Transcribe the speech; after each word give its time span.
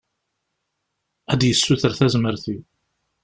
Ad 1.31 1.37
d-yessuter 1.39 1.91
tazmert-iw. 1.97 2.61